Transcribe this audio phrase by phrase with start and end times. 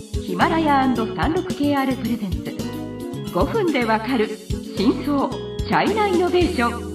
[0.00, 2.38] ヒマラヤ &36KR プレゼンツ
[3.34, 4.28] 5分でわかる
[4.76, 6.90] 真相チャイナイノベーション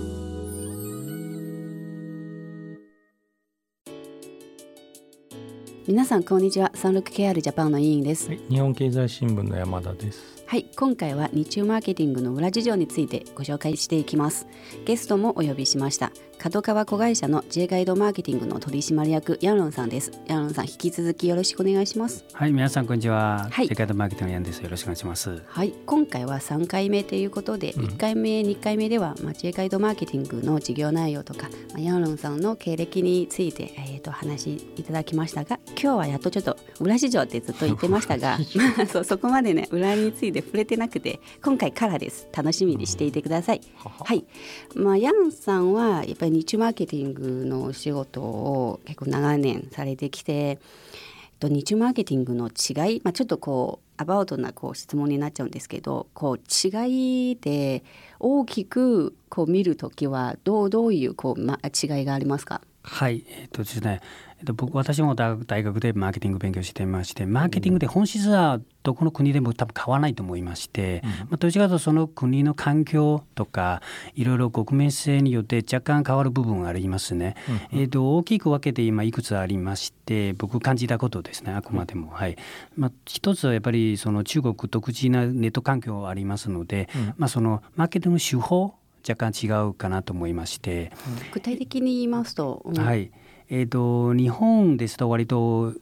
[5.88, 10.44] 皆さんこんにちは 36KR ジャパンの委員です、はい、日本経済新聞の山田です。
[10.48, 14.48] はい、今回は日中マーケティングの裏事情についてご紹介していきます。
[14.86, 16.12] ゲストもお呼びしました。
[16.38, 20.12] 角川子会社の J ガイドマーケティングの取締役ヤンロンさんです。
[20.28, 22.26] ヤンロンさん、引き続きよろしくお願いします。
[22.34, 23.48] はい、皆さんこんにちは。
[23.50, 24.60] はい世界のマーケティングのヤンです。
[24.62, 25.42] よろしくお願いします。
[25.48, 38.38] はい、今回は3回目ということで、1回目、2回目では、まあ、J ガイドマーケティングの事業内容とか、まあ、ヤンロンさんの経歴について、えー、と話いただきましたが、今日はやっとちょっと裏事情ってずっと言ってましたが、
[38.78, 42.28] まあ、そうそこまでね、裏について触れてなくて、今回からです。
[42.36, 43.62] 楽しみにしていてください。
[43.76, 44.26] はい、
[44.76, 50.58] まあ、ヤンさんはやっぱり日マーケティングのお仕事を結構長年されてきて、えっ
[51.40, 57.84] と日中マーケティングの違い、まあ、ちょっとこうアバウトなこう質問になっちゃうんですけどこう違いで
[58.20, 62.62] 大きくこう見る時はどうどういうこう、ま、違いがありますか？
[62.88, 64.00] はい、えっとですね、
[64.40, 73.82] えっと僕私も大大学でマーケティング勉強してまして、マーケティングで本質はどこの国でも多分変わらないと思いまして、まあどちらかというとその国の環境とか
[74.14, 77.36] いろいろ国民性によって若干変わる部分がありますね。
[77.72, 81.52] えっと大きく分けて今いくつありまして、僕感じたことですね。
[81.52, 82.12] あくまでも。
[82.12, 82.38] はい。
[82.78, 88.76] まあ一つはやっぱりその中国独自なネット環境がありますので、まあそのマーケティング手法
[89.08, 90.92] 若干違うかなと思いまして。
[91.32, 92.78] 具体的に言いますと、うん。
[92.78, 93.12] はい、
[93.50, 95.74] えー、と日本ですと割と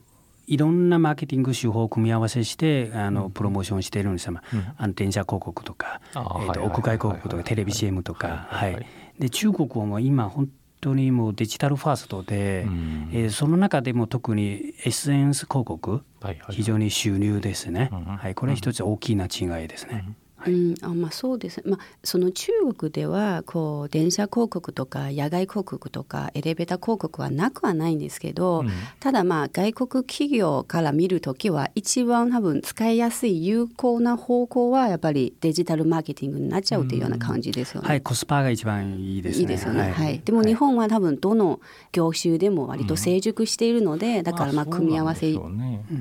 [0.47, 8.85] いろんなマーケティング手法を組み合わせしてあの、プロモーションしているんですよ、まああの電車広告とか、えー、とはいはいはい屋外広告とかテレビ CM とか、はいはいはい。
[9.19, 10.49] で中国はもう今本
[10.81, 13.09] 当にもうデジタルファーストで、うん。
[13.13, 20.05] えーその中でも特に SNS 広告はいはい非常に収入ですね、うんはい、これ一つ大きな違いですね。
[20.45, 21.58] うん、あまあそうです。
[21.58, 28.70] ね、まあ、その中国ではこう電車広告とか野外広告とかエレベーター広告はなくはないんですけど、うん。
[28.99, 37.87] ただまあ外国企業から見るときは一番多分使いやすい有効な方向はやっぱりデジタルマーケティングになっちゃうというような感じですよね。
[37.87, 39.42] はい、コスパが一番いいですね。
[39.42, 39.93] いいですよね、はい。
[39.93, 40.21] はい。
[40.23, 41.60] でも日本は多分どの
[41.92, 45.33] 業種でも割と成熟しているので、だからまあ組み合わせ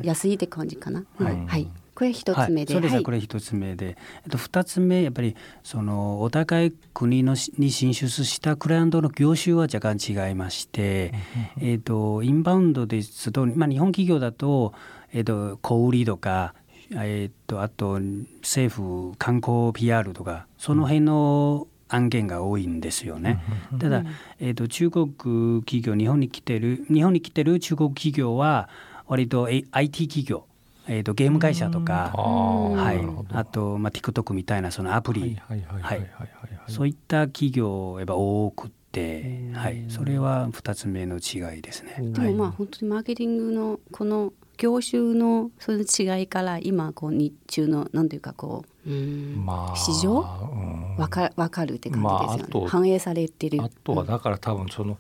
[0.03, 1.05] やすいって感じかな。
[1.17, 1.35] はい。
[1.35, 1.47] うん。
[1.47, 1.69] はい、
[2.03, 11.13] これ一つ目で、はい、そうですね、はいこれ一つ目で、えっと、二つ目やっぱりそのお互い国のしに進出したクライアントの業種は若干違いまして、
[11.61, 14.75] えっと、インバウンドですと、まあ、日本企業だと、
[15.13, 16.55] えっと、小売りとか、
[16.91, 18.01] えっと、あと
[18.41, 23.43] 政府観光 PR とかその辺の案件が多いんですよね。
[23.79, 24.03] ただ、
[24.41, 25.07] えっと、中国
[25.61, 28.69] 企業日本に来てる日本に来てる中国企業は
[29.07, 30.47] 割とえ IT 企業
[30.89, 33.01] えー、とゲーム会社とか、はい。
[33.37, 36.25] あと、まあ、TikTok みたいなそのアプリ、はいはいはいはいはいは
[36.69, 36.73] い。
[36.73, 41.97] そういった企業やっぱ多くて、はい、それは2つ目の違いですね。
[41.99, 49.45] でもまあ本当にマーケティングのこの業種のその違いから今こう日中のなんていうかこううん。
[49.45, 50.21] まあ市場？
[50.53, 50.97] うん。
[50.97, 53.63] わかわかるって感じですよね、まあ反映されてる。
[53.63, 54.99] あとはだから多分その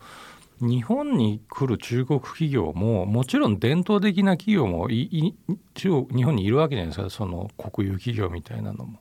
[0.62, 5.34] 日本に来る中国企業ももちろん伝統的な企業もいい
[5.74, 7.10] 中国日本にいるわけじゃないですか。
[7.10, 9.00] その国有企業みたいなのも。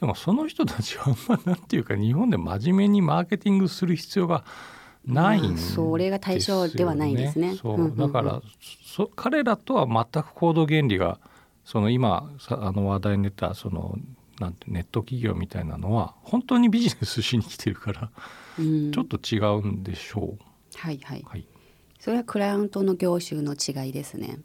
[0.00, 4.44] でもその人たちはあんまなんていうか日本で真面目にマーケティングする必要が
[5.06, 7.54] ないんまあですよ、それが対象ではないんですね。
[7.54, 7.74] そう。
[7.74, 7.96] うんうんうん。
[7.96, 8.42] だから
[8.84, 11.20] そ彼らとは全く行動原理が
[11.64, 13.96] その今さあの話題に出たその
[14.40, 18.10] なんてネット企業みたいなのは本当にビジネスしに来てるから
[18.58, 18.90] うん。
[18.90, 20.55] ちょっと違うんでしょう。
[20.76, 21.24] はいはい。
[21.26, 21.46] はい、
[21.98, 24.38] それはクライアントの業種の違いですね。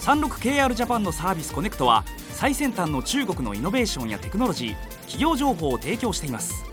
[0.00, 6.64] 36KR ジャパンのサービスコネクトは最先端の中国のイノベーションやテクノロジー企業情報を提供しています。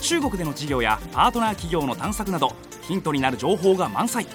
[0.00, 4.26] 中国での事業やパートナー企業の探索などヒントになる情報が満載。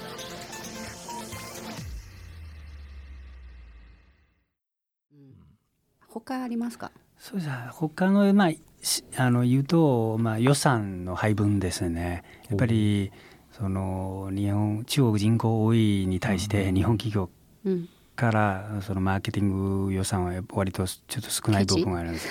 [6.08, 6.92] 他ありますか？
[7.28, 7.50] そうです。
[7.74, 8.52] 他の,、まあ、
[8.82, 12.24] しあの言うと、まあ、予算の配分ですね。
[12.50, 13.12] やっぱり
[13.52, 17.30] その日本中国人口多いに対して日本企業
[17.66, 22.28] うんからそのマーケティング予算は割とちょっと少ない部分があるんです。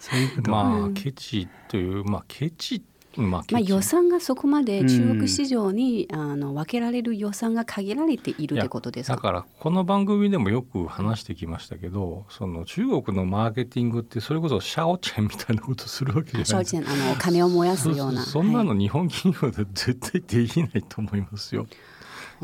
[0.10, 0.52] そういうこと。
[0.52, 2.82] はまあケチというまあケチ
[3.16, 9.16] まあ予算がそこまで中国市場に、あの分けられる予算が限られているってことですか？
[9.16, 16.86] だからこの番組でもよく話してきましたけどその中国のマーケティングってそれこそシャオチェンみたいなことするわけじゃない承知あの
[17.18, 18.22] 金を燃やすような。
[18.22, 18.78] そんなのはい。
[18.78, 21.66] 日本企業で絶対できないと思いますよ。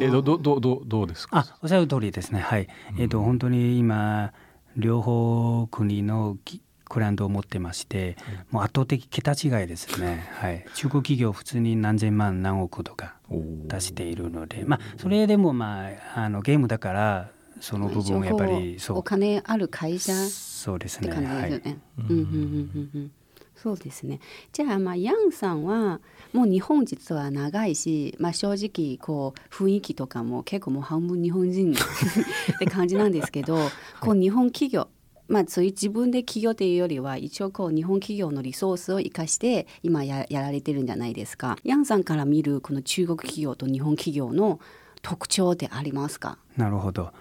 [0.00, 1.38] えどどどどどうですか？
[1.38, 2.40] あおっしゃる通りですね。
[2.40, 2.66] はい、
[2.98, 4.32] えっ、と本当に今
[4.76, 8.16] 両方国のきクラントを持ってまして、
[8.50, 10.28] もう圧倒的桁違いですね。
[10.40, 10.64] はい。
[10.74, 17.30] 中国企業普通に何千万何億とか出しているので、まあそれでもまああのゲームだから
[17.60, 21.10] その部分やっぱりそうお金ある会社そうですね。
[21.10, 21.50] はい。
[21.50, 23.12] うんうんうんうんうん
[23.56, 24.20] そうですね。
[24.52, 26.00] じゃあまあヤンさんは
[26.32, 31.72] もう日本実は長いし、まあ正直こう雰囲気とかも結構もう半分日本人
[32.52, 34.88] って感じなんですけど、こう日本企業
[35.28, 41.56] まあそういう自分で企業というよりは一応こう日本企業のリソースを生かして今ややられてるんじゃないですか。
[41.64, 44.60] ヤンさんから見るこの中国企業と日本企業の
[45.02, 46.38] 特徴ってありますか？
[46.56, 47.12] なるほど。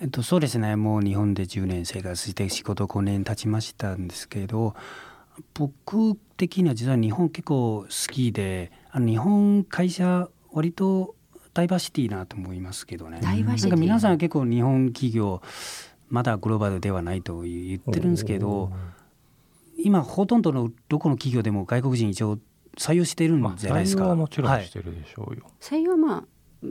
[0.00, 0.76] えっとそうですね。
[0.76, 4.74] もう日本で10年生活して仕事5年経ちましたんですけど、
[5.54, 11.14] 僕的には実は日本結構好きで、あの日本会社割と
[11.54, 13.20] ダイバーシティなと思いますけどね。
[13.22, 15.40] ダイバーシティなんか皆さん結構日本企業
[16.12, 18.70] まだグローバルではないと言ってるんですけど、
[19.78, 22.38] 今ほとんどのどこの企業でも外国人一応
[22.76, 24.02] 採用してるんまあじゃないですか。
[24.02, 25.46] 採用はもちろはいんしてるでしょうよ。
[25.58, 26.24] 採用はまあ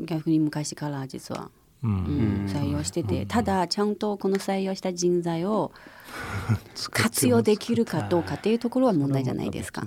[0.05, 1.49] 逆に昔から実は
[1.83, 2.45] ううん。
[2.45, 2.47] ん。
[2.49, 5.71] 採用してて、ただちゃんとこの採用した人材を
[6.91, 9.81] 活用できるかどうかっていうところは問題じゃないですか。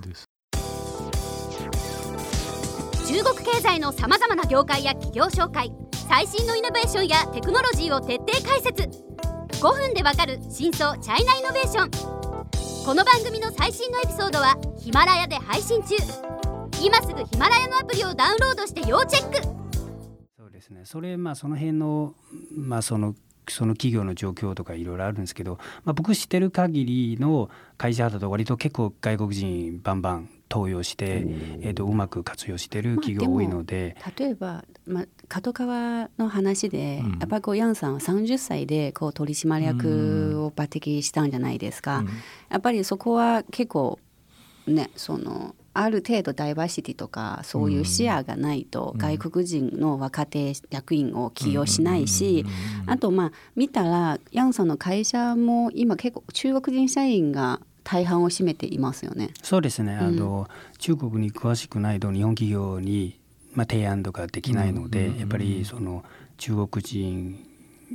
[3.06, 5.70] 中国経済のさまざまな業界や企業紹介
[6.08, 8.88] 最新のイノベーションやテクノロジーを徹底解説
[9.64, 12.84] 5分でわかる真相チャイナイノベーション。
[12.84, 15.96] この番組の最新のエピソードはヒマラヤで配信中。
[16.82, 19.42] 今すぐヒマラヤのアプリをダウンロードして要チェック。
[20.36, 20.82] そうですね。
[20.84, 22.12] それまあその辺の
[22.54, 23.14] まあその
[23.48, 31.24] その企業の状況とかいろいろあるんですけど、まあ、僕知ってる限りの会社だと割と結構外国人バンバン登用して、
[31.62, 37.18] えー、とうまく活用してる企業多いので、例えば、まあ、角川の話で、うん。
[37.20, 42.08] やっぱりこうヤンさんは30歳でこう取締役を抜擢したんじゃないですか、うん。
[42.50, 43.98] やっぱりそこは結構
[44.66, 52.46] ねそのある程度ダイバーシティとかそういう視野がないと外国人の若手役員を起用しないし、
[52.86, 59.30] あとまあ見たらヤンさんの会社も今結構中国人社員が大半を占めていますよね。
[59.42, 59.94] そうですね。
[59.96, 60.48] あの、
[60.78, 63.20] 中国に詳しくないと日本企業に
[63.54, 66.04] まあ提案とかできないので、やっぱりその
[66.38, 67.38] 中国人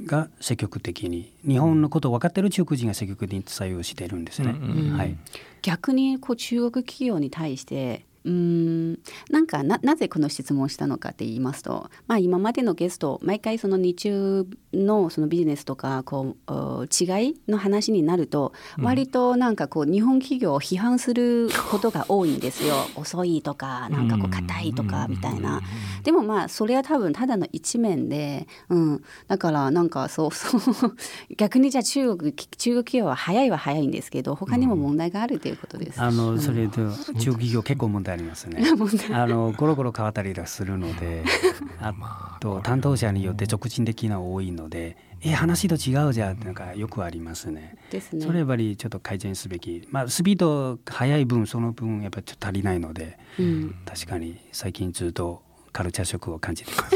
[0.05, 4.51] が積極的に日本のことを分かってる中国人が積極的に採用してるんですね。
[4.51, 5.17] うんはい。
[5.61, 8.99] 逆にこう中国企業に対してうーん。
[9.29, 22.75] なんかななぜこの質問をしたのかって言いますと、まあ、今までのゲスト毎回その日中のそのビジネスとかこうお違いの話になると割となんかこう日本企業を批判することが多いんですよ。
[22.95, 25.61] 遅いとかなんかこう硬いとかみたいな。
[26.03, 30.95] でもまあそれは多分ただの一面で、うん、だからなんかそう そう。
[31.37, 36.01] 逆にじゃあ中国中国企業は早いは早いんですけど他にも問題があるということです。
[36.01, 38.61] あのそれと中国企業結構問題ありますね。
[39.13, 41.23] あのゴロゴロ変わったりだするので、
[41.79, 47.75] あと担当者によって直進的な多いので、え話と違うじゃんってなんかよくありますね。
[47.91, 48.25] ですね。
[48.25, 49.87] それやっぱりちょっと改善すべき。
[49.91, 56.95] まあスピード速い分その分やっぱりちょっと足りないので、うん、確かに最近ずっとカルチャーショックを感じてます。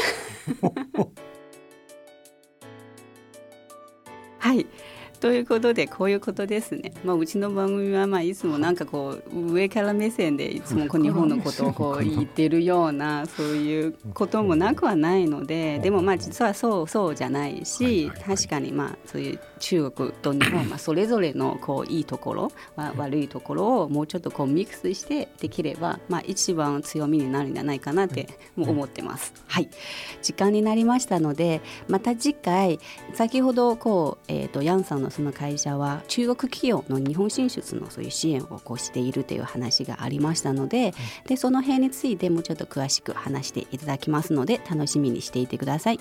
[4.40, 4.66] はい。
[5.24, 6.92] ということでこういうことですね。
[7.06, 28.28] まあうちの番組はまあいつもなんかこう上から目線でいつもこう日本のことをこう言ってるようなそういうこともなくはないので、でもまあ実はそうそうじゃないし、確かにまあそういう中国と日本まあそれぞれのこういいところ、わ悪いところをもうちょっとこうミックスしてできればまあ一番強みになるんじゃないかなって
[28.58, 29.34] 思ってます。
[29.48, 29.70] はい。
[30.22, 32.82] 時間になりましたのでまた次回
[33.14, 40.94] 先ほどこうえっ、とヤンさんのその会社は中国企業の日本進出のそういう支援をこうしているという話がありましたので、
[41.28, 46.00] でその辺についてもうちょっと詳しく話していただきますので楽しみにしていてください。